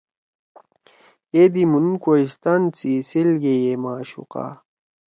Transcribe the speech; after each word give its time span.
اے 1.33 1.41
دی 1.53 1.63
مُھن 1.71 1.87
کوہیستان 2.03 2.61
سی 2.77 2.91
سیل 3.09 3.29
گے 3.41 3.53
یے 3.63 3.73
معشوقا 3.83 4.45